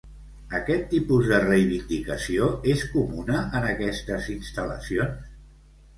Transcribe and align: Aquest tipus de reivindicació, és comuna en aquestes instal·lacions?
Aquest 0.59 0.87
tipus 0.93 1.27
de 1.31 1.41
reivindicació, 1.43 2.49
és 2.73 2.83
comuna 2.97 3.45
en 3.61 3.69
aquestes 3.77 4.31
instal·lacions? 4.37 5.33